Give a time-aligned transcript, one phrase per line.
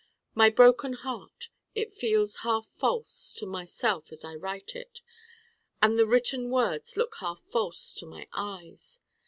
[0.33, 5.01] My Broken Heart it feels half false to myself as I write it.
[5.79, 8.99] And the written words look half false to my eyes.